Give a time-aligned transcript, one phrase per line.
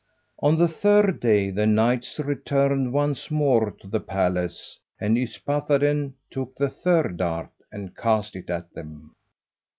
[0.39, 6.55] On the third day the knights returned once more to the palace, and Yspathaden took
[6.55, 9.11] the third dart and cast it at them.